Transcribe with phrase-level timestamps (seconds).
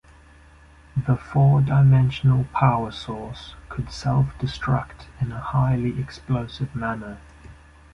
[1.05, 7.19] The four-dimensional power source could self-destruct in a highly explosive manner.